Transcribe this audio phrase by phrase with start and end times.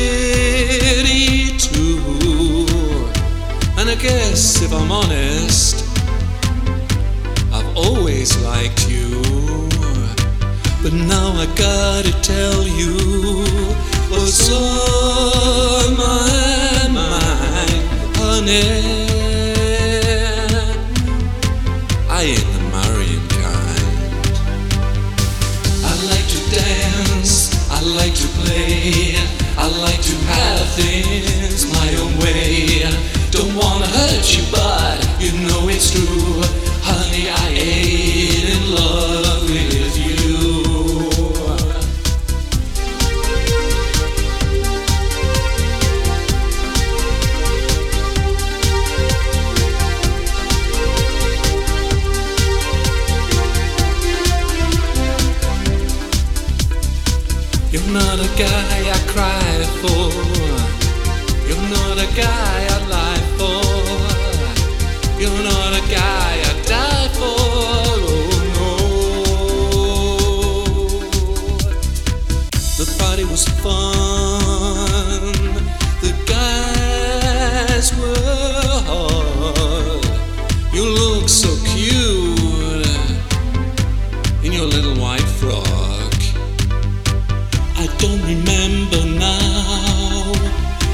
[0.00, 2.66] pretty too.
[3.78, 5.84] And I guess if I'm honest,
[7.52, 9.22] I've always liked you.
[10.82, 12.94] But now I gotta tell you
[14.10, 17.82] what's on my mind,
[18.16, 19.00] honey.
[22.08, 22.59] I ain't
[58.40, 59.52] guy I cry
[59.82, 60.08] for.
[61.46, 63.62] You're not a guy I lie for.
[65.20, 67.40] You're not a guy I die for.
[68.16, 68.72] Oh no.
[72.78, 75.34] The party was fun.
[76.00, 80.04] The guys were hard.
[80.72, 82.88] You look so cute
[84.42, 86.09] in your little white frock.
[87.82, 90.32] I don't remember now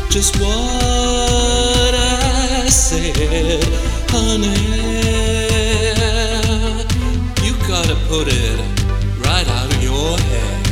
[0.09, 3.65] just what I said,
[4.09, 4.55] honey.
[7.43, 8.61] You gotta put it
[9.19, 10.63] right out of your head.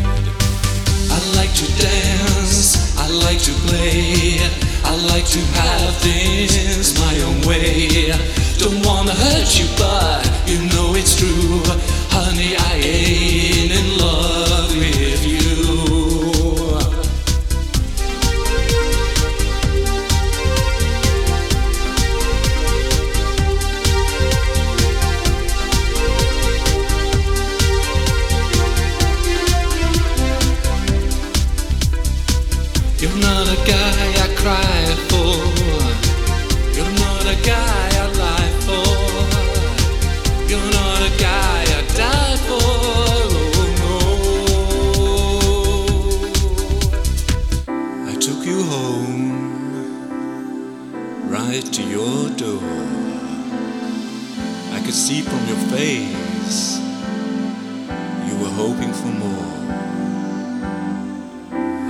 [1.11, 4.39] I like to dance, I like to play,
[4.85, 6.64] I like to have things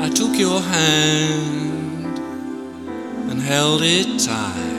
[0.04, 2.18] I took your hand
[3.30, 4.73] and held it tight.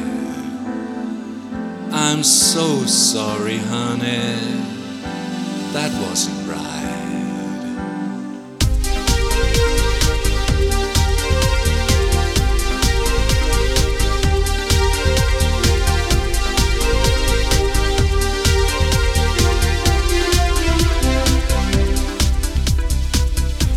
[1.97, 4.35] I'm so sorry, honey.
[5.71, 6.75] That wasn't right.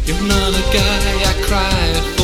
[0.06, 2.17] You're not a guy I cry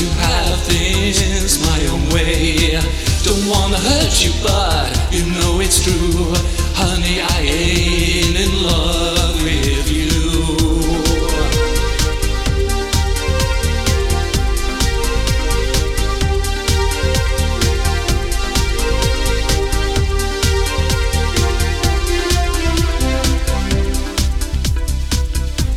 [0.00, 2.80] to have things my own way.
[3.22, 6.32] Don't wanna hurt you, but you know it's true.
[6.72, 10.08] Honey, I ain't in love with you.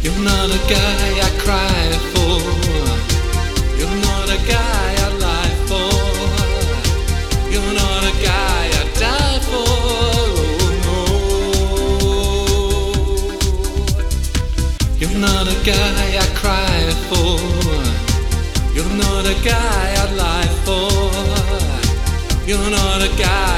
[0.01, 3.12] You're not a guy I cry for.
[22.45, 23.52] You're not a guy